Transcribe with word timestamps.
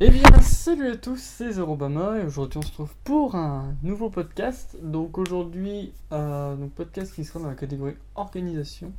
Eh 0.00 0.10
bien, 0.10 0.40
salut 0.42 0.92
à 0.92 0.96
tous, 0.96 1.18
c'est 1.20 1.50
Zerobama 1.50 2.20
et 2.20 2.24
aujourd'hui 2.24 2.60
on 2.60 2.62
se 2.62 2.68
retrouve 2.68 2.94
pour 3.02 3.34
un 3.34 3.74
nouveau 3.82 4.10
podcast. 4.10 4.76
Donc 4.80 5.18
aujourd'hui, 5.18 5.92
euh, 6.12 6.54
podcast 6.76 7.12
qui 7.12 7.24
sera 7.24 7.40
dans 7.40 7.48
la 7.48 7.56
catégorie 7.56 7.96
organisation, 8.14 8.92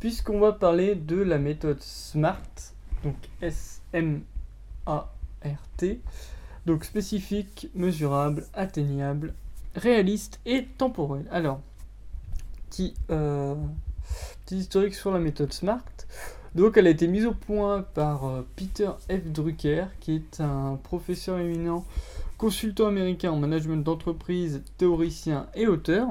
puisqu'on 0.00 0.40
va 0.40 0.52
parler 0.52 0.96
de 0.96 1.16
la 1.16 1.38
méthode 1.38 1.80
SMART, 1.80 2.42
donc 3.04 3.16
S-M-A-R-T, 3.40 4.20
donc 6.66 6.84
spécifique, 6.84 7.70
mesurable, 7.74 8.44
atteignable, 8.52 9.32
réaliste 9.74 10.40
et 10.44 10.66
temporel. 10.66 11.26
Alors, 11.30 11.62
petit, 12.68 12.92
euh, 13.08 13.54
petit 14.44 14.58
historique 14.58 14.94
sur 14.94 15.10
la 15.10 15.20
méthode 15.20 15.54
SMART. 15.54 15.86
Donc 16.54 16.76
elle 16.76 16.86
a 16.86 16.90
été 16.90 17.08
mise 17.08 17.26
au 17.26 17.32
point 17.32 17.82
par 17.82 18.26
euh, 18.26 18.46
Peter 18.54 18.90
F. 19.10 19.24
Drucker, 19.26 19.86
qui 19.98 20.14
est 20.14 20.40
un 20.40 20.78
professeur 20.82 21.38
éminent, 21.40 21.84
consultant 22.38 22.86
américain 22.86 23.32
en 23.32 23.36
management 23.36 23.82
d'entreprise, 23.82 24.62
théoricien 24.78 25.48
et 25.54 25.66
auteur, 25.66 26.08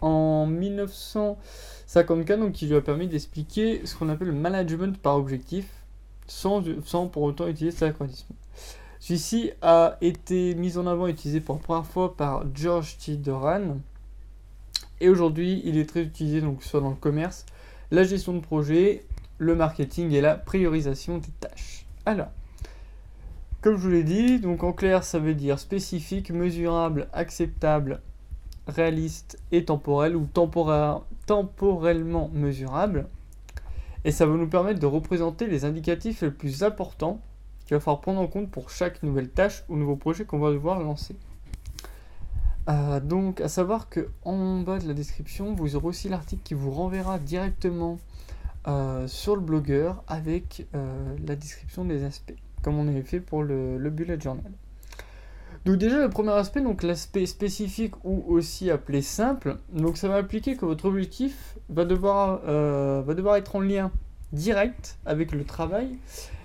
en 0.00 0.46
1954, 0.46 2.40
donc 2.40 2.52
qui 2.52 2.66
lui 2.66 2.74
a 2.74 2.80
permis 2.80 3.06
d'expliquer 3.06 3.86
ce 3.86 3.94
qu'on 3.94 4.08
appelle 4.08 4.28
le 4.28 4.34
management 4.34 4.98
par 4.98 5.16
objectif, 5.16 5.66
sans, 6.26 6.64
sans 6.84 7.06
pour 7.06 7.22
autant 7.22 7.46
utiliser 7.46 7.76
cet 7.76 7.90
acronyme. 7.90 8.16
Celui-ci 8.98 9.52
a 9.62 9.96
été 10.00 10.56
mis 10.56 10.76
en 10.76 10.88
avant 10.88 11.06
et 11.06 11.10
utilisé 11.10 11.40
pour 11.40 11.54
la 11.56 11.60
première 11.60 11.86
fois 11.86 12.16
par 12.16 12.44
George 12.52 12.98
T. 12.98 13.14
Doran, 13.16 13.78
et 15.00 15.08
aujourd'hui 15.08 15.62
il 15.64 15.78
est 15.78 15.88
très 15.88 16.02
utilisé 16.02 16.40
donc 16.40 16.64
soit 16.64 16.80
dans 16.80 16.90
le 16.90 16.96
commerce, 16.96 17.46
la 17.92 18.02
gestion 18.02 18.32
de 18.32 18.40
projet, 18.40 19.04
le 19.42 19.54
marketing 19.54 20.12
et 20.12 20.20
la 20.20 20.36
priorisation 20.36 21.18
des 21.18 21.30
tâches. 21.40 21.86
Alors, 22.06 22.28
comme 23.60 23.76
je 23.76 23.80
vous 23.80 23.90
l'ai 23.90 24.04
dit, 24.04 24.40
donc 24.40 24.62
en 24.64 24.72
clair, 24.72 25.04
ça 25.04 25.18
veut 25.18 25.34
dire 25.34 25.58
spécifique, 25.58 26.30
mesurable, 26.30 27.08
acceptable, 27.12 28.00
réaliste 28.66 29.38
et 29.50 29.64
temporel 29.64 30.16
ou 30.16 30.28
temporellement 31.26 32.30
mesurable. 32.32 33.06
Et 34.04 34.10
ça 34.10 34.26
va 34.26 34.36
nous 34.36 34.48
permettre 34.48 34.80
de 34.80 34.86
représenter 34.86 35.46
les 35.46 35.64
indicatifs 35.64 36.22
les 36.22 36.30
plus 36.30 36.62
importants 36.62 37.20
qu'il 37.66 37.76
va 37.76 37.80
falloir 37.80 38.00
prendre 38.00 38.20
en 38.20 38.26
compte 38.26 38.50
pour 38.50 38.70
chaque 38.70 39.02
nouvelle 39.02 39.28
tâche 39.28 39.64
ou 39.68 39.76
nouveau 39.76 39.96
projet 39.96 40.24
qu'on 40.24 40.38
va 40.38 40.50
devoir 40.50 40.80
lancer. 40.80 41.16
Euh, 42.68 43.00
donc, 43.00 43.40
à 43.40 43.48
savoir 43.48 43.88
que 43.88 44.08
en 44.24 44.60
bas 44.60 44.78
de 44.78 44.86
la 44.86 44.94
description, 44.94 45.54
vous 45.54 45.76
aurez 45.76 45.86
aussi 45.86 46.08
l'article 46.08 46.42
qui 46.42 46.54
vous 46.54 46.70
renverra 46.70 47.18
directement 47.18 47.98
euh, 48.68 49.08
sur 49.08 49.34
le 49.34 49.42
blogueur 49.42 50.04
avec 50.06 50.68
euh, 50.76 51.16
la 51.26 51.34
description 51.34 51.84
des 51.84 52.04
aspects, 52.04 52.36
comme 52.62 52.78
on 52.78 52.86
avait 52.86 53.02
fait 53.02 53.18
pour 53.18 53.42
le, 53.42 53.90
bullet 53.90 54.20
journal. 54.20 54.52
Donc 55.64 55.78
déjà 55.78 55.98
le 55.98 56.08
premier 56.08 56.30
aspect, 56.30 56.60
donc 56.60 56.84
l'aspect 56.84 57.26
spécifique 57.26 57.94
ou 58.04 58.22
aussi 58.28 58.70
appelé 58.70 59.02
simple, 59.02 59.56
donc 59.72 59.96
ça 59.96 60.06
va 60.06 60.16
impliquer 60.16 60.56
que 60.56 60.64
votre 60.64 60.84
objectif 60.84 61.56
va 61.70 61.84
devoir, 61.84 62.40
euh, 62.46 63.02
va 63.04 63.14
devoir 63.14 63.34
être 63.34 63.56
en 63.56 63.60
lien 63.60 63.90
direct 64.32 64.96
avec 65.06 65.32
le 65.32 65.44
travail 65.44 65.98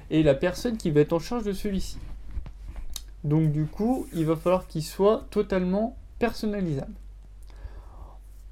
et 0.10 0.24
la 0.24 0.34
personne 0.34 0.78
qui 0.78 0.90
va 0.90 1.02
être 1.02 1.14
en 1.14 1.20
charge 1.20 1.44
de 1.44 1.54
celui-ci. 1.54 2.00
Donc 3.24 3.52
du 3.52 3.66
coup, 3.66 4.08
il 4.14 4.26
va 4.26 4.36
falloir 4.36 4.66
qu'il 4.66 4.84
soit 4.84 5.26
totalement 5.30 5.96
personnalisable. 6.18 6.94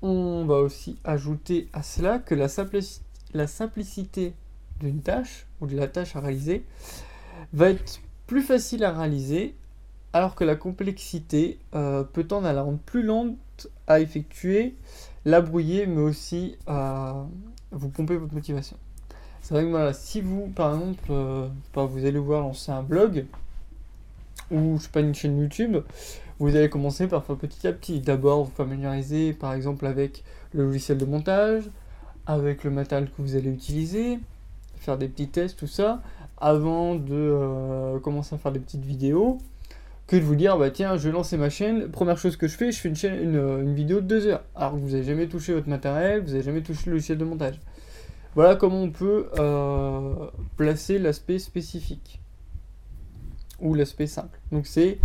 On 0.03 0.45
va 0.45 0.57
aussi 0.57 1.00
ajouter 1.03 1.67
à 1.73 1.81
cela 1.81 2.19
que 2.19 2.35
la 2.35 2.47
simplicité 2.47 3.04
la 3.33 3.47
simplicité 3.47 4.33
d'une 4.79 5.01
tâche 5.01 5.45
ou 5.61 5.67
de 5.67 5.75
la 5.75 5.87
tâche 5.87 6.16
à 6.16 6.19
réaliser 6.19 6.66
va 7.53 7.69
être 7.69 8.00
plus 8.27 8.41
facile 8.41 8.83
à 8.83 8.91
réaliser 8.91 9.55
alors 10.13 10.35
que 10.35 10.44
la 10.44 10.55
complexité 10.55 11.59
euh, 11.75 12.03
peut 12.03 12.23
tendre 12.23 12.47
à 12.47 12.53
la 12.53 12.61
rendre 12.61 12.79
plus 12.79 13.03
lente 13.03 13.67
à 13.88 14.00
effectuer, 14.00 14.75
la 15.25 15.41
brouiller 15.41 15.85
mais 15.88 16.01
aussi 16.01 16.57
à 16.67 17.25
vous 17.72 17.89
pomper 17.89 18.16
votre 18.16 18.33
motivation. 18.33 18.77
C'est 19.41 19.53
vrai 19.53 19.66
que 19.66 19.94
si 19.94 20.21
vous 20.21 20.47
par 20.47 20.73
exemple 20.73 21.07
euh, 21.09 21.47
vous 21.75 22.05
allez 22.05 22.17
voir 22.17 22.41
lancer 22.41 22.71
un 22.71 22.81
blog 22.81 23.25
ou 24.51 24.77
je 24.77 24.83
sais 24.83 24.89
pas 24.89 25.01
une 25.01 25.13
chaîne 25.13 25.38
YouTube, 25.38 25.77
vous 26.39 26.55
allez 26.55 26.69
commencer 26.69 27.07
par 27.07 27.23
faire 27.25 27.35
petit 27.35 27.67
à 27.67 27.73
petit. 27.73 28.00
D'abord 28.00 28.45
vous 28.45 28.51
familiariser 28.51 29.33
par 29.33 29.53
exemple 29.53 29.85
avec 29.85 30.23
le 30.53 30.63
logiciel 30.66 30.97
de 30.97 31.05
montage, 31.05 31.63
avec 32.25 32.63
le 32.63 32.72
matériel 32.72 33.09
que 33.09 33.22
vous 33.22 33.36
allez 33.36 33.50
utiliser, 33.50 34.19
faire 34.78 34.97
des 34.97 35.08
petits 35.08 35.28
tests, 35.28 35.58
tout 35.58 35.68
ça, 35.68 36.02
avant 36.38 36.96
de 36.96 37.12
euh, 37.12 38.00
commencer 38.00 38.36
à 38.36 38.38
faire 38.38 38.52
des 38.52 38.59
petites 38.59 38.86
vidéos, 38.86 39.40
que 40.08 40.16
de 40.16 40.22
vous 40.22 40.36
dire, 40.36 40.58
bah 40.58 40.69
tiens, 40.69 40.97
je 40.97 41.08
vais 41.08 41.12
lancer 41.12 41.38
ma 41.38 41.50
chaîne, 41.50 41.90
première 41.90 42.18
chose 42.18 42.38
que 42.38 42.47
je 42.47 42.56
fais, 42.56 42.72
je 42.72 42.80
fais 42.80 42.90
une, 42.90 42.96
chaîne, 42.96 43.34
une, 43.34 43.74
vidéo 43.74 44.02
de 44.02 44.08
2 44.08 44.28
heures, 44.28 44.44
alors 44.56 44.74
que 44.74 44.78
vous 44.78 44.91
n'avez 44.91 45.03
jamais 45.03 45.28
touché 45.28 45.53
votre 45.53 45.69
matériel, 45.69 46.22
vous 46.22 46.31
n'avez 46.31 46.44
jamais 46.44 46.62
touché 46.62 46.84
le 46.88 46.94
logiciel 46.94 47.18
de 47.18 47.25
montage. 47.25 47.59
Voilà 48.36 48.56
comment 48.56 48.81
on 48.81 48.92
peut 48.92 49.30
euh, 49.40 50.13
placer 50.57 51.00
l'aspect 51.00 51.40
spécifique, 51.40 52.19
ou 53.59 53.74
l'aspect 53.74 54.07
simple. 54.07 54.40
Donc 54.52 54.68
c'est 54.68 55.00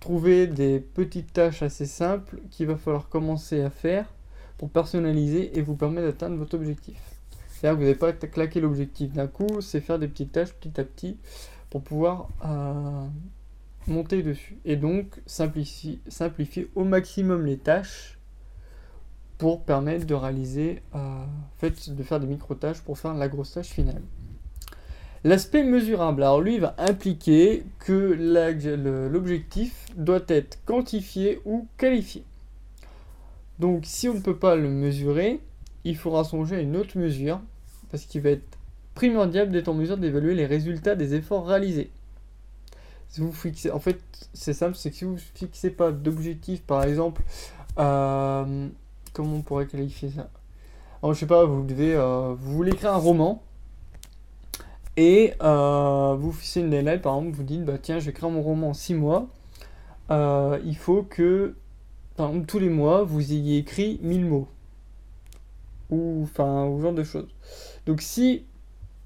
trouver 0.00 0.46
des 0.46 0.80
petites 0.80 1.32
tâches 1.32 1.62
assez 1.62 1.86
simples 1.86 2.38
qu'il 2.50 2.66
va 2.66 2.76
falloir 2.76 3.08
commencer 3.08 3.62
à 3.62 3.70
faire 3.70 4.06
pour 4.58 4.70
personnaliser 4.70 5.58
et 5.58 5.62
vous 5.62 5.74
permettre 5.74 6.06
d'atteindre 6.06 6.36
votre 6.36 6.54
objectif. 6.54 6.96
C'est-à-dire 7.48 7.78
que 7.78 7.84
vous 7.84 7.88
n'avez 7.88 7.98
pas 7.98 8.12
claquer 8.12 8.60
l'objectif 8.60 9.12
d'un 9.12 9.26
coup, 9.26 9.60
c'est 9.60 9.80
faire 9.80 9.98
des 9.98 10.08
petites 10.08 10.32
tâches 10.32 10.52
petit 10.52 10.80
à 10.80 10.84
petit 10.84 11.16
pour 11.70 11.82
pouvoir 11.82 12.28
euh, 12.44 13.06
monter 13.86 14.22
dessus. 14.22 14.58
Et 14.64 14.76
donc 14.76 15.20
simplifier, 15.26 16.00
simplifier 16.08 16.70
au 16.74 16.84
maximum 16.84 17.46
les 17.46 17.58
tâches 17.58 18.18
pour 19.38 19.62
permettre 19.64 20.06
de 20.06 20.14
réaliser, 20.14 20.82
euh, 20.94 21.24
fait, 21.56 21.90
de 21.90 22.02
faire 22.02 22.20
des 22.20 22.26
micro-tâches 22.26 22.80
pour 22.80 22.98
faire 22.98 23.14
la 23.14 23.28
grosse 23.28 23.52
tâche 23.52 23.68
finale. 23.68 24.02
L'aspect 25.24 25.64
mesurable, 25.64 26.22
alors 26.22 26.42
lui, 26.42 26.58
va 26.58 26.74
impliquer 26.76 27.64
que 27.78 28.12
l'objectif 29.10 29.86
doit 29.96 30.24
être 30.28 30.58
quantifié 30.66 31.40
ou 31.46 31.66
qualifié. 31.78 32.24
Donc 33.58 33.82
si 33.84 34.08
on 34.08 34.14
ne 34.14 34.20
peut 34.20 34.36
pas 34.36 34.56
le 34.56 34.68
mesurer, 34.68 35.40
il 35.84 35.96
faudra 35.96 36.24
songer 36.24 36.56
à 36.56 36.60
une 36.60 36.76
autre 36.76 36.98
mesure, 36.98 37.40
parce 37.90 38.04
qu'il 38.04 38.22
va 38.22 38.30
être 38.30 38.58
primordial 38.94 39.50
d'être 39.50 39.68
en 39.68 39.74
mesure 39.74 39.98
d'évaluer 39.98 40.34
les 40.34 40.46
résultats 40.46 40.96
des 40.96 41.14
efforts 41.14 41.46
réalisés. 41.46 41.90
Si 43.08 43.20
vous 43.20 43.32
fixez, 43.32 43.70
en 43.70 43.78
fait, 43.78 44.00
c'est 44.32 44.54
simple, 44.54 44.74
c'est 44.74 44.90
que 44.90 44.96
si 44.96 45.04
vous 45.04 45.12
ne 45.12 45.18
fixez 45.18 45.70
pas 45.70 45.92
d'objectif, 45.92 46.62
par 46.62 46.82
exemple, 46.82 47.22
euh, 47.78 48.68
comment 49.12 49.36
on 49.36 49.42
pourrait 49.42 49.66
qualifier 49.66 50.10
ça? 50.10 50.30
Alors, 51.02 51.14
je 51.14 51.20
sais 51.20 51.26
pas, 51.26 51.44
vous 51.44 51.62
devez, 51.62 51.94
euh, 51.94 52.34
vous 52.36 52.52
voulez 52.54 52.72
écrire 52.72 52.92
un 52.92 52.98
roman, 52.98 53.42
et 54.96 55.34
euh, 55.42 56.16
vous 56.18 56.32
fixez 56.32 56.60
une 56.60 56.70
deadline, 56.70 57.00
par 57.00 57.16
exemple, 57.16 57.36
vous 57.36 57.42
dites, 57.42 57.64
bah 57.64 57.78
tiens, 57.80 57.98
je 57.98 58.10
vais 58.10 58.28
mon 58.28 58.42
roman 58.42 58.70
en 58.70 58.74
6 58.74 58.94
mois, 58.94 59.28
il 60.10 60.76
faut 60.76 61.02
que 61.02 61.54
par 62.16 62.28
exemple, 62.28 62.46
tous 62.46 62.58
les 62.58 62.68
mois, 62.68 63.02
vous 63.02 63.32
ayez 63.32 63.58
écrit 63.58 63.98
1000 64.02 64.24
mots. 64.24 64.48
Ou, 65.90 66.22
enfin, 66.22 66.66
ou 66.66 66.80
genre 66.80 66.92
de 66.92 67.04
choses. 67.04 67.28
Donc, 67.86 68.00
si 68.00 68.44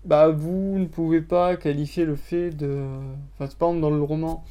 bah, 0.05 0.29
vous 0.29 0.79
ne 0.79 0.87
pouvez 0.87 1.21
pas 1.21 1.57
qualifier 1.57 2.05
le 2.05 2.17
fait 2.17 2.51
de. 2.51 2.87
Enfin, 3.35 3.51
par 3.59 3.69
exemple, 3.69 3.81
dans 3.81 3.91
le 3.91 4.03
roman, 4.03 4.45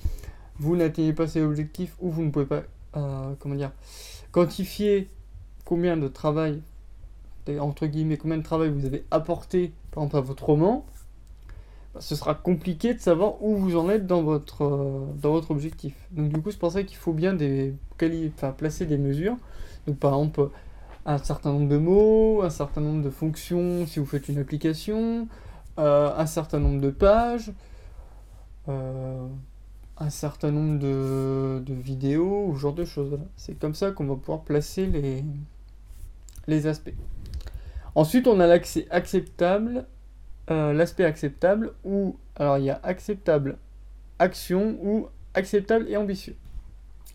vous 0.59 0.75
n'atteignez 0.75 1.13
pas 1.13 1.28
ces 1.28 1.41
objectifs 1.41 1.95
ou 2.00 2.09
vous 2.09 2.23
ne 2.23 2.31
pouvez 2.31 2.45
pas, 2.45 2.63
euh, 2.95 3.34
comment 3.40 3.56
dire, 3.56 3.72
quantifier 4.31 5.10
combien 5.65 5.98
de 5.98 6.07
travail, 6.07 6.62
entre 7.60 7.86
guillemets, 7.88 8.18
combien 8.18 8.38
de 8.38 8.44
travail 8.44 8.69
vous 8.69 8.86
avez 8.86 9.06
apporté, 9.12 9.71
par 9.92 10.03
exemple, 10.03 10.18
à 10.18 10.21
votre 10.21 10.44
roman, 10.45 10.86
ce 11.99 12.15
sera 12.15 12.35
compliqué 12.35 12.94
de 12.94 12.99
savoir 12.99 13.41
où 13.41 13.55
vous 13.55 13.77
en 13.77 13.89
êtes 13.89 14.07
dans 14.07 14.21
votre, 14.21 14.63
euh, 14.63 15.05
dans 15.21 15.31
votre 15.31 15.51
objectif. 15.51 15.94
Donc 16.11 16.29
du 16.29 16.41
coup, 16.41 16.51
c'est 16.51 16.59
pour 16.59 16.71
ça 16.71 16.83
qu'il 16.83 16.97
faut 16.97 17.13
bien 17.13 17.33
des, 17.33 17.73
enfin, 18.35 18.51
placer 18.51 18.85
des 18.85 18.97
mesures. 18.97 19.38
Donc 19.85 19.97
par 19.97 20.13
exemple, 20.13 20.49
un 21.05 21.17
certain 21.17 21.53
nombre 21.53 21.69
de 21.69 21.77
mots, 21.77 22.41
un 22.44 22.49
certain 22.49 22.81
nombre 22.81 23.03
de 23.03 23.09
fonctions 23.09 23.85
si 23.85 23.99
vous 23.99 24.05
faites 24.05 24.27
une 24.27 24.39
application, 24.39 25.27
euh, 25.79 26.11
un 26.15 26.25
certain 26.25 26.59
nombre 26.59 26.81
de 26.81 26.89
pages, 26.89 27.53
euh, 28.67 29.27
un 29.97 30.09
certain 30.09 30.51
nombre 30.51 30.79
de, 30.79 31.63
de 31.65 31.73
vidéos, 31.73 32.47
ou 32.47 32.55
ce 32.55 32.61
genre 32.61 32.73
de 32.73 32.85
choses. 32.85 33.17
C'est 33.35 33.57
comme 33.57 33.73
ça 33.75 33.91
qu'on 33.91 34.05
va 34.05 34.15
pouvoir 34.15 34.41
placer 34.41 34.85
les, 34.85 35.23
les 36.47 36.67
aspects. 36.67 36.93
Ensuite, 37.95 38.27
on 38.27 38.39
a 38.39 38.47
l'accès 38.47 38.85
acceptable 38.91 39.85
euh, 40.49 40.73
l'aspect 40.73 41.03
acceptable 41.05 41.73
ou 41.83 42.17
alors 42.35 42.57
il 42.57 42.65
y 42.65 42.69
a 42.69 42.79
acceptable 42.83 43.57
action 44.19 44.77
ou 44.81 45.07
acceptable 45.33 45.88
et 45.89 45.97
ambitieux. 45.97 46.35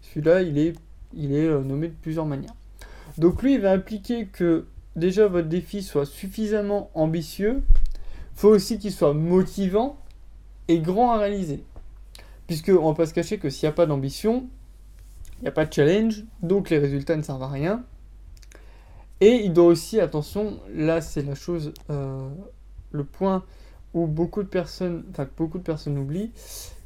Celui-là, 0.03 0.43
il 0.43 0.59
est, 0.59 0.75
il 1.15 1.33
est 1.35 1.47
euh, 1.47 1.63
nommé 1.63 1.89
de 1.89 1.95
plusieurs 1.95 2.27
manières. 2.27 2.55
Donc 3.19 3.43
lui, 3.43 3.55
il 3.55 3.61
va 3.61 3.73
impliquer 3.73 4.27
que 4.27 4.67
déjà 4.97 5.27
votre 5.27 5.49
défi 5.49 5.83
soit 5.83 6.07
suffisamment 6.07 6.91
ambitieux. 6.95 7.63
Faut 8.35 8.49
aussi 8.49 8.79
qu'il 8.79 8.93
soit 8.93 9.15
motivant 9.15 9.99
et 10.69 10.79
grand 10.81 11.13
à 11.13 11.19
réaliser. 11.19 11.65
puisque 12.47 12.69
on 12.69 12.89
va 12.89 12.95
pas 12.95 13.07
se 13.07 13.15
cacher 13.15 13.39
que 13.39 13.49
s'il 13.51 13.67
n'y 13.67 13.73
a 13.73 13.75
pas 13.75 13.87
d'ambition, 13.87 14.47
il 15.39 15.43
n'y 15.43 15.49
a 15.49 15.53
pas 15.53 15.65
de 15.65 15.73
challenge, 15.73 16.25
donc 16.43 16.71
les 16.71 16.79
résultats 16.79 17.17
ne 17.17 17.23
servent 17.23 17.43
à 17.43 17.49
rien. 17.49 17.83
Et 19.21 19.45
il 19.45 19.53
doit 19.53 19.67
aussi, 19.67 20.01
attention, 20.01 20.61
là 20.75 21.01
c'est 21.01 21.23
la 21.23 21.35
chose, 21.35 21.73
euh, 21.91 22.29
le 22.93 23.05
point 23.05 23.45
où 23.95 24.07
beaucoup 24.07 24.43
de 24.43 24.49
personnes, 24.49 25.05
enfin 25.11 25.27
beaucoup 25.37 25.59
de 25.59 25.63
personnes 25.63 25.99
oublient, 25.99 26.31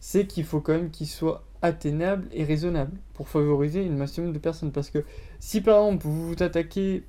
c'est 0.00 0.26
qu'il 0.26 0.44
faut 0.44 0.61
quand 0.61 0.73
même 0.73 0.91
qu'il 0.91 1.06
soit 1.06 1.44
atteignable 1.62 2.26
et 2.32 2.44
raisonnable 2.44 2.93
pour 3.14 3.29
favoriser 3.29 3.85
une 3.85 3.97
maximum 3.97 4.32
de 4.32 4.38
personnes. 4.38 4.73
Parce 4.73 4.91
que 4.91 5.05
si 5.41 5.61
par 5.61 5.85
exemple 5.85 6.06
vous 6.06 6.29
vous 6.29 6.43
attaquez, 6.43 7.05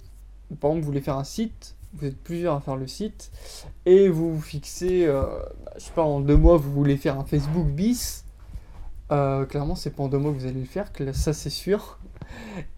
par 0.60 0.72
exemple 0.72 0.82
vous 0.82 0.92
voulez 0.92 1.02
faire 1.02 1.18
un 1.18 1.24
site, 1.24 1.76
vous 1.94 2.06
êtes 2.06 2.18
plusieurs 2.18 2.56
à 2.56 2.62
faire 2.62 2.76
le 2.76 2.88
site, 2.88 3.32
et 3.86 4.10
vous 4.10 4.36
vous 4.36 4.42
fixez, 4.42 5.06
euh, 5.06 5.24
bah, 5.66 5.74
je 5.78 5.86
sais 5.86 5.92
pas, 5.94 6.04
en 6.04 6.20
deux 6.20 6.36
mois 6.36 6.58
vous 6.58 6.72
voulez 6.72 6.98
faire 6.98 7.20
un 7.20 7.24
Facebook 7.24 7.68
bis, 7.68 8.26
euh, 9.12 9.46
clairement 9.46 9.76
c'est 9.76 9.92
pas 9.92 10.04
en 10.04 10.10
deux 10.10 10.18
mois 10.18 10.32
que 10.32 10.38
vous 10.38 10.46
allez 10.46 10.60
le 10.60 10.66
faire, 10.66 10.92
ça 11.14 11.34
c'est 11.34 11.50
sûr. 11.50 12.00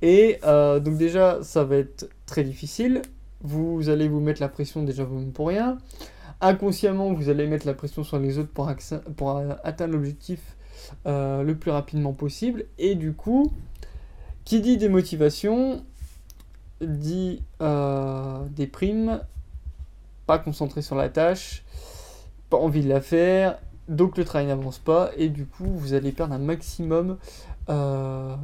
Et 0.01 0.39
euh, 0.43 0.79
donc 0.79 0.97
déjà 0.97 1.43
ça 1.43 1.63
va 1.63 1.77
être 1.77 2.09
très 2.25 2.43
difficile, 2.43 3.01
vous 3.41 3.89
allez 3.89 4.07
vous 4.07 4.19
mettre 4.19 4.41
la 4.41 4.49
pression 4.49 4.83
déjà 4.83 5.03
vous-même 5.03 5.31
pour 5.31 5.47
rien. 5.47 5.77
Inconsciemment, 6.41 7.13
vous 7.13 7.29
allez 7.29 7.47
mettre 7.47 7.67
la 7.67 7.73
pression 7.73 8.03
sur 8.03 8.19
les 8.19 8.37
autres 8.37 8.51
pour, 8.51 8.71
pour 9.17 9.41
atteindre 9.63 9.93
l'objectif 9.93 10.55
euh, 11.05 11.43
le 11.43 11.55
plus 11.55 11.71
rapidement 11.71 12.13
possible. 12.13 12.65
Et 12.77 12.95
du 12.95 13.13
coup, 13.13 13.51
qui 14.45 14.61
dit 14.61 14.77
démotivation, 14.77 15.83
dit 16.81 17.43
euh, 17.61 18.45
des 18.55 18.67
primes, 18.67 19.21
pas 20.25 20.39
concentré 20.39 20.81
sur 20.81 20.95
la 20.95 21.09
tâche, 21.09 21.63
pas 22.49 22.57
envie 22.57 22.83
de 22.83 22.89
la 22.89 23.01
faire, 23.01 23.59
donc 23.89 24.17
le 24.17 24.23
travail 24.23 24.47
n'avance 24.47 24.79
pas, 24.79 25.11
et 25.17 25.29
du 25.29 25.45
coup, 25.45 25.65
vous 25.65 25.93
allez 25.93 26.11
perdre 26.11 26.33
un 26.33 26.39
maximum 26.39 27.17
euh, 27.69 28.35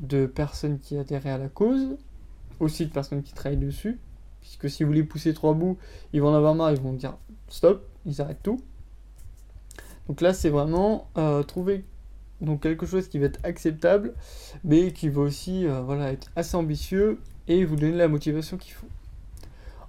de 0.00 0.26
personnes 0.26 0.78
qui 0.78 0.98
adhèrent 0.98 1.26
à 1.26 1.38
la 1.38 1.48
cause, 1.48 1.96
aussi 2.60 2.86
de 2.86 2.90
personnes 2.90 3.22
qui 3.22 3.32
travaillent 3.32 3.58
dessus, 3.58 3.98
puisque 4.46 4.70
si 4.70 4.84
vous 4.84 4.92
les 4.92 5.02
poussez 5.02 5.34
trois 5.34 5.54
bouts, 5.54 5.76
ils 6.12 6.22
vont 6.22 6.28
en 6.28 6.34
avoir 6.34 6.54
marre, 6.54 6.70
ils 6.70 6.80
vont 6.80 6.92
dire 6.92 7.16
stop, 7.48 7.84
ils 8.06 8.20
arrêtent 8.20 8.44
tout. 8.44 8.60
Donc 10.06 10.20
là, 10.20 10.32
c'est 10.32 10.50
vraiment 10.50 11.08
euh, 11.18 11.42
trouver 11.42 11.84
donc 12.40 12.62
quelque 12.62 12.86
chose 12.86 13.08
qui 13.08 13.18
va 13.18 13.26
être 13.26 13.40
acceptable, 13.42 14.14
mais 14.62 14.92
qui 14.92 15.08
va 15.08 15.22
aussi 15.22 15.66
euh, 15.66 15.80
voilà, 15.80 16.12
être 16.12 16.30
assez 16.36 16.56
ambitieux 16.56 17.18
et 17.48 17.64
vous 17.64 17.74
donner 17.74 17.96
la 17.96 18.06
motivation 18.06 18.56
qu'il 18.56 18.72
faut. 18.72 18.86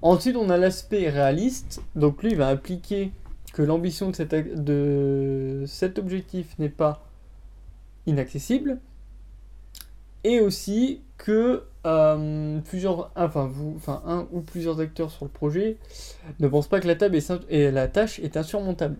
Ensuite, 0.02 0.36
on 0.36 0.50
a 0.50 0.58
l'aspect 0.58 1.08
réaliste. 1.10 1.82
Donc 1.96 2.24
lui, 2.24 2.32
il 2.32 2.38
va 2.38 2.48
impliquer 2.48 3.12
que 3.54 3.62
l'ambition 3.62 4.10
de 4.12 5.66
cet 5.68 6.00
objectif 6.00 6.58
n'est 6.58 6.70
pas 6.70 7.06
inaccessible, 8.08 8.80
et 10.24 10.40
aussi 10.40 11.02
que 11.18 11.64
euh, 11.88 12.60
plusieurs, 12.66 13.12
enfin, 13.16 13.48
vous, 13.48 13.74
enfin, 13.78 14.02
un 14.06 14.28
ou 14.32 14.42
plusieurs 14.42 14.80
acteurs 14.82 15.10
sur 15.10 15.26
le 15.26 15.32
projet 15.32 15.78
ne 16.40 16.48
pensent 16.48 16.68
pas 16.68 16.82
que 16.82 16.88
la, 16.88 16.96
table 16.96 17.16
est, 17.16 17.32
et 17.50 17.72
la 17.72 17.88
tâche 17.88 18.20
est 18.20 18.36
insurmontable. 18.36 18.98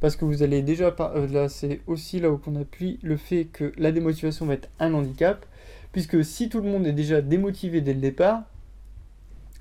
Parce 0.00 0.14
que 0.16 0.24
vous 0.24 0.42
allez 0.42 0.62
déjà, 0.62 0.94
euh, 1.00 1.26
là 1.28 1.48
c'est 1.48 1.80
aussi 1.86 2.20
là 2.20 2.30
où 2.30 2.40
on 2.46 2.56
appuie 2.56 2.98
le 3.02 3.16
fait 3.16 3.46
que 3.46 3.72
la 3.76 3.92
démotivation 3.92 4.46
va 4.46 4.54
être 4.54 4.68
un 4.78 4.94
handicap, 4.94 5.44
puisque 5.90 6.24
si 6.24 6.48
tout 6.48 6.60
le 6.60 6.68
monde 6.68 6.86
est 6.86 6.92
déjà 6.92 7.20
démotivé 7.20 7.80
dès 7.80 7.94
le 7.94 8.00
départ, 8.00 8.42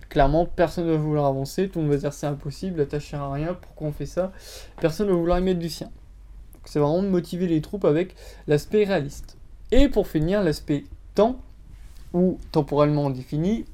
clairement 0.10 0.46
personne 0.46 0.86
ne 0.86 0.92
va 0.92 0.98
vouloir 0.98 1.26
avancer, 1.26 1.68
tout 1.68 1.80
le 1.80 1.86
monde 1.86 1.94
va 1.94 2.00
dire 2.00 2.14
c'est 2.14 2.28
impossible, 2.28 2.78
la 2.78 2.86
tâche 2.86 3.10
sert 3.10 3.22
à 3.22 3.34
rien, 3.34 3.56
pourquoi 3.60 3.88
on 3.88 3.92
fait 3.92 4.06
ça? 4.06 4.32
Personne 4.80 5.08
ne 5.08 5.14
va 5.14 5.18
vouloir 5.18 5.40
y 5.40 5.42
mettre 5.42 5.60
du 5.60 5.70
sien. 5.70 5.90
C'est 6.66 6.80
vraiment 6.80 7.02
de 7.02 7.08
motiver 7.08 7.48
les 7.48 7.62
troupes 7.62 7.86
avec 7.86 8.16
l'aspect 8.48 8.84
réaliste. 8.84 9.38
Et 9.72 9.90
pour 9.90 10.08
finir, 10.08 10.44
l'aspect 10.44 10.84
temps, 11.16 11.42
ou 12.14 12.38
temporellement 12.52 13.10
défini, 13.10 13.66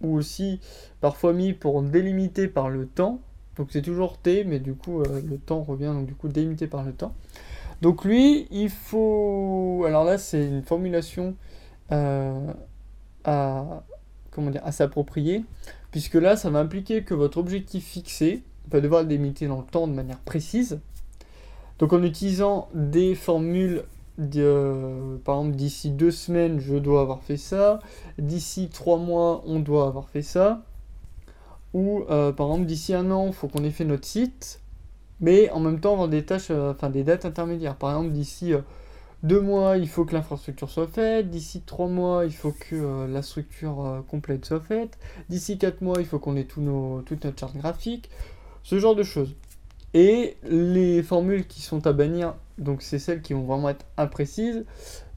ou 0.00 0.16
aussi 0.16 0.60
parfois 1.00 1.32
mis 1.32 1.52
pour 1.52 1.82
délimiter 1.82 2.48
par 2.48 2.68
le 2.70 2.86
temps. 2.86 3.20
Donc 3.56 3.68
c'est 3.70 3.82
toujours 3.82 4.18
T, 4.18 4.44
mais 4.44 4.58
du 4.58 4.74
coup 4.74 5.00
euh, 5.00 5.20
le 5.28 5.38
temps 5.38 5.62
revient, 5.62 5.92
donc 5.94 6.06
du 6.06 6.14
coup 6.14 6.28
délimité 6.28 6.66
par 6.66 6.82
le 6.82 6.92
temps. 6.92 7.14
Donc 7.82 8.04
lui, 8.04 8.46
il 8.50 8.70
faut... 8.70 9.84
Alors 9.86 10.04
là, 10.04 10.18
c'est 10.18 10.46
une 10.46 10.62
formulation 10.62 11.34
euh, 11.92 12.52
à, 13.24 13.82
comment 14.30 14.50
dire, 14.50 14.62
à 14.64 14.72
s'approprier, 14.72 15.44
puisque 15.90 16.14
là, 16.14 16.36
ça 16.36 16.50
va 16.50 16.60
impliquer 16.60 17.02
que 17.02 17.14
votre 17.14 17.38
objectif 17.38 17.84
fixé 17.84 18.42
va 18.70 18.80
devoir 18.80 19.02
le 19.02 19.08
délimiter 19.08 19.46
dans 19.46 19.58
le 19.58 19.66
temps 19.66 19.86
de 19.86 19.92
manière 19.92 20.18
précise. 20.18 20.80
Donc 21.78 21.92
en 21.92 22.02
utilisant 22.02 22.68
des 22.74 23.14
formules 23.14 23.84
par 24.16 25.38
exemple, 25.38 25.56
d'ici 25.56 25.90
deux 25.90 26.10
semaines, 26.10 26.60
je 26.60 26.76
dois 26.76 27.00
avoir 27.00 27.22
fait 27.22 27.36
ça. 27.36 27.80
D'ici 28.18 28.68
trois 28.68 28.98
mois, 28.98 29.42
on 29.46 29.60
doit 29.60 29.86
avoir 29.86 30.08
fait 30.08 30.22
ça. 30.22 30.62
Ou 31.74 32.04
euh, 32.08 32.32
par 32.32 32.46
exemple, 32.46 32.66
d'ici 32.66 32.94
un 32.94 33.10
an, 33.10 33.26
il 33.26 33.32
faut 33.32 33.48
qu'on 33.48 33.64
ait 33.64 33.70
fait 33.70 33.84
notre 33.84 34.06
site. 34.06 34.60
Mais 35.20 35.50
en 35.50 35.60
même 35.60 35.80
temps, 35.80 35.92
avoir 35.92 36.08
des 36.08 36.24
tâches, 36.24 36.50
euh, 36.50 36.72
enfin 36.72 36.88
des 36.90 37.02
dates 37.02 37.24
intermédiaires. 37.24 37.76
Par 37.76 37.90
exemple, 37.90 38.12
d'ici 38.12 38.54
euh, 38.54 38.60
deux 39.24 39.40
mois, 39.40 39.76
il 39.76 39.88
faut 39.88 40.04
que 40.04 40.14
l'infrastructure 40.14 40.70
soit 40.70 40.86
faite. 40.86 41.30
D'ici 41.30 41.62
trois 41.62 41.88
mois, 41.88 42.24
il 42.24 42.32
faut 42.34 42.52
que 42.52 43.06
la 43.06 43.22
structure 43.22 44.04
complète 44.08 44.44
soit 44.44 44.60
faite. 44.60 44.98
D'ici 45.28 45.58
quatre 45.58 45.80
mois, 45.80 45.96
il 45.98 46.06
faut 46.06 46.18
qu'on 46.18 46.36
ait 46.36 46.44
tout 46.44 46.60
nos, 46.60 47.02
toute 47.02 47.24
notre 47.24 47.38
charte 47.40 47.56
graphique. 47.56 48.10
Ce 48.62 48.78
genre 48.78 48.94
de 48.94 49.02
choses. 49.02 49.34
Et 49.94 50.36
les 50.42 51.02
formules 51.04 51.46
qui 51.46 51.62
sont 51.62 51.86
à 51.86 51.92
bannir, 51.92 52.34
donc 52.58 52.82
c'est 52.82 52.98
celles 52.98 53.22
qui 53.22 53.32
vont 53.32 53.44
vraiment 53.44 53.68
être 53.68 53.86
imprécises. 53.96 54.64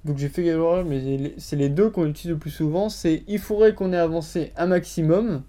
Donc 0.05 0.17
j'ai 0.17 0.29
fait 0.29 0.43
mais 0.85 1.33
c'est 1.37 1.55
les 1.55 1.69
deux 1.69 1.89
qu'on 1.89 2.05
utilise 2.05 2.31
le 2.31 2.37
plus 2.37 2.51
souvent. 2.51 2.87
C'est 2.87 3.23
il 3.27 3.39
faudrait 3.39 3.73
qu'on 3.73 3.91
ait 3.91 3.97
avancé 3.97 4.53
un 4.55 4.67
maximum. 4.67 5.43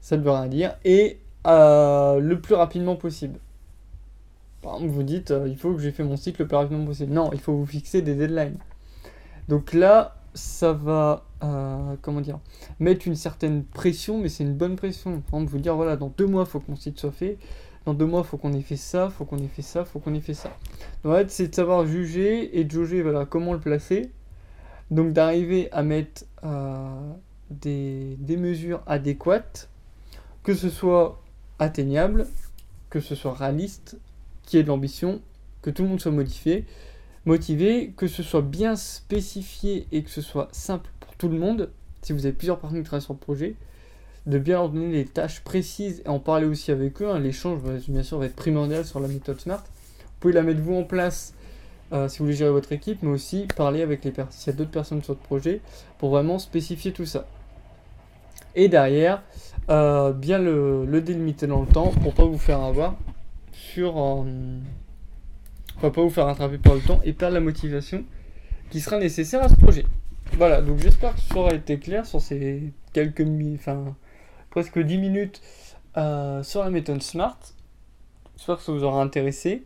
Ça 0.00 0.16
ne 0.16 0.22
veut 0.22 0.30
rien 0.30 0.46
dire. 0.46 0.76
Et 0.84 1.18
euh, 1.46 2.20
le 2.20 2.40
plus 2.40 2.54
rapidement 2.54 2.94
possible. 2.94 3.38
Par 4.62 4.74
exemple, 4.74 4.92
vous 4.92 5.02
dites 5.02 5.30
euh, 5.30 5.48
il 5.48 5.56
faut 5.56 5.72
que 5.72 5.80
j'ai 5.80 5.92
fait 5.92 6.04
mon 6.04 6.16
cycle 6.16 6.42
le 6.42 6.48
plus 6.48 6.56
rapidement 6.56 6.84
possible. 6.84 7.12
Non, 7.12 7.30
il 7.32 7.40
faut 7.40 7.54
vous 7.54 7.66
fixer 7.66 8.02
des 8.02 8.14
deadlines. 8.14 8.58
Donc 9.48 9.72
là, 9.72 10.15
ça 10.36 10.72
va, 10.72 11.24
euh, 11.42 11.96
comment 12.02 12.20
dire, 12.20 12.38
mettre 12.78 13.08
une 13.08 13.16
certaine 13.16 13.64
pression, 13.64 14.20
mais 14.20 14.28
c'est 14.28 14.44
une 14.44 14.54
bonne 14.54 14.76
pression. 14.76 15.20
Par 15.22 15.40
exemple, 15.40 15.50
vous 15.50 15.58
dire, 15.58 15.74
voilà, 15.74 15.96
dans 15.96 16.12
deux 16.16 16.26
mois, 16.26 16.44
il 16.46 16.50
faut 16.50 16.60
que 16.60 16.70
mon 16.70 16.76
site 16.76 17.00
soit 17.00 17.10
fait. 17.10 17.38
Dans 17.86 17.94
deux 17.94 18.06
mois, 18.06 18.22
faut 18.22 18.36
qu'on 18.36 18.52
ait 18.52 18.60
fait 18.60 18.76
ça, 18.76 19.10
faut 19.10 19.24
qu'on 19.24 19.38
ait 19.38 19.48
fait 19.48 19.62
ça, 19.62 19.84
faut 19.84 19.98
qu'on 19.98 20.14
ait 20.14 20.20
fait 20.20 20.34
ça. 20.34 20.50
Donc, 21.02 21.16
c'est 21.28 21.48
de 21.48 21.54
savoir 21.54 21.86
juger 21.86 22.58
et 22.58 22.64
de 22.64 22.70
jauger, 22.70 23.02
voilà, 23.02 23.24
comment 23.24 23.52
le 23.52 23.60
placer. 23.60 24.10
Donc, 24.90 25.12
d'arriver 25.12 25.70
à 25.72 25.82
mettre 25.82 26.24
euh, 26.44 27.12
des, 27.50 28.16
des 28.18 28.36
mesures 28.36 28.82
adéquates, 28.86 29.68
que 30.42 30.54
ce 30.54 30.68
soit 30.68 31.22
atteignable, 31.58 32.26
que 32.90 33.00
ce 33.00 33.14
soit 33.14 33.34
réaliste, 33.34 33.98
qui 34.42 34.58
ait 34.58 34.62
de 34.62 34.68
l'ambition, 34.68 35.20
que 35.62 35.70
tout 35.70 35.82
le 35.82 35.88
monde 35.88 36.00
soit 36.00 36.12
modifié 36.12 36.66
motivé, 37.26 37.92
que 37.96 38.06
ce 38.06 38.22
soit 38.22 38.42
bien 38.42 38.76
spécifié 38.76 39.86
et 39.92 40.02
que 40.02 40.10
ce 40.10 40.22
soit 40.22 40.48
simple 40.52 40.90
pour 41.00 41.14
tout 41.16 41.28
le 41.28 41.38
monde, 41.38 41.70
si 42.02 42.12
vous 42.12 42.24
avez 42.24 42.32
plusieurs 42.34 42.58
personnes 42.58 42.78
qui 42.78 42.84
travaillent 42.84 43.04
sur 43.04 43.14
le 43.14 43.18
projet, 43.18 43.56
de 44.26 44.38
bien 44.38 44.56
leur 44.56 44.70
des 44.70 45.04
tâches 45.04 45.40
précises 45.40 46.02
et 46.04 46.08
en 46.08 46.18
parler 46.18 46.46
aussi 46.46 46.70
avec 46.72 47.00
eux. 47.02 47.10
Hein. 47.10 47.18
L'échange, 47.18 47.60
bien 47.88 48.02
sûr, 48.02 48.18
va 48.18 48.26
être 48.26 48.34
primordial 48.34 48.84
sur 48.84 49.00
la 49.00 49.08
méthode 49.08 49.40
SMART. 49.40 49.62
Vous 49.62 50.20
pouvez 50.20 50.34
la 50.34 50.42
mettre 50.42 50.60
vous 50.60 50.74
en 50.74 50.84
place 50.84 51.34
euh, 51.92 52.08
si 52.08 52.18
vous 52.18 52.24
voulez 52.24 52.36
gérer 52.36 52.50
votre 52.50 52.72
équipe, 52.72 53.02
mais 53.02 53.10
aussi 53.10 53.46
parler 53.56 53.82
avec 53.82 54.04
les 54.04 54.10
personnes, 54.10 54.32
s'il 54.32 54.52
y 54.52 54.56
a 54.56 54.58
d'autres 54.58 54.70
personnes 54.70 55.02
sur 55.02 55.12
le 55.12 55.18
projet, 55.18 55.60
pour 55.98 56.10
vraiment 56.10 56.38
spécifier 56.38 56.92
tout 56.92 57.06
ça. 57.06 57.26
Et 58.56 58.68
derrière, 58.68 59.22
euh, 59.68 60.12
bien 60.12 60.38
le, 60.38 61.00
délimiter 61.00 61.46
dans 61.46 61.60
le 61.60 61.66
temps 61.66 61.92
pour 62.02 62.14
pas 62.14 62.24
vous 62.24 62.38
faire 62.38 62.60
avoir 62.62 62.96
sur... 63.52 63.98
Euh, 63.98 64.24
va 65.80 65.90
pas 65.90 66.02
vous 66.02 66.10
faire 66.10 66.26
rattraper 66.26 66.58
par 66.58 66.74
le 66.74 66.80
temps 66.80 67.00
et 67.04 67.12
perdre 67.12 67.34
la 67.34 67.40
motivation 67.40 68.04
qui 68.70 68.80
sera 68.80 68.98
nécessaire 68.98 69.42
à 69.42 69.48
ce 69.48 69.54
projet. 69.54 69.84
Voilà, 70.32 70.60
donc 70.60 70.78
j'espère 70.78 71.14
que 71.14 71.20
ça 71.20 71.36
aura 71.36 71.54
été 71.54 71.78
clair 71.78 72.04
sur 72.04 72.20
ces 72.20 72.72
quelques 72.92 73.20
minutes, 73.20 73.60
enfin 73.60 73.94
presque 74.50 74.78
10 74.78 74.98
minutes 74.98 75.40
euh, 75.96 76.42
sur 76.42 76.62
la 76.64 76.70
méthode 76.70 77.02
Smart. 77.02 77.38
J'espère 78.36 78.56
que 78.56 78.62
ça 78.62 78.72
vous 78.72 78.84
aura 78.84 79.02
intéressé. 79.02 79.64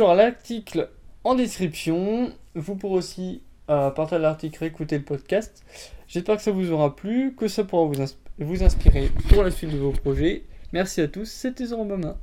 Aura 0.00 0.14
l'article 0.14 0.90
en 1.24 1.34
description. 1.34 2.30
Vous 2.54 2.76
pourrez 2.76 2.98
aussi 2.98 3.42
euh, 3.68 3.90
partager 3.90 4.22
l'article, 4.22 4.64
écouter 4.64 4.98
le 4.98 5.04
podcast. 5.04 5.64
J'espère 6.08 6.36
que 6.36 6.42
ça 6.42 6.50
vous 6.50 6.72
aura 6.72 6.94
plu, 6.96 7.34
que 7.36 7.48
ça 7.48 7.64
pourra 7.64 7.84
vous, 7.84 7.94
vous 8.38 8.62
inspirer 8.62 9.10
pour 9.28 9.44
la 9.44 9.50
suite 9.50 9.70
de 9.70 9.78
vos 9.78 9.92
projets. 9.92 10.44
Merci 10.72 11.00
à 11.00 11.08
tous, 11.08 11.26
c'était 11.26 11.66
Zoran 11.66 12.16